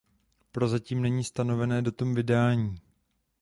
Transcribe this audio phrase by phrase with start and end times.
[0.51, 2.77] Prozatím není stanovené datum vydání.